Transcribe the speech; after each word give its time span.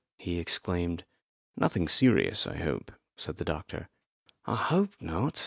he 0.17 0.39
exclaimed. 0.39 1.05
"Nothing 1.55 1.87
serious, 1.87 2.47
I 2.47 2.57
hope," 2.57 2.91
said 3.17 3.37
the 3.37 3.45
doctor. 3.45 3.87
"I 4.47 4.55
hope 4.55 4.93
not. 4.99 5.39